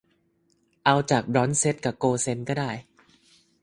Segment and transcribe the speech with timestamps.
[0.85, 2.71] เอาจากบรอนซเซนต์กะโกลด์เซนต์ก็ได้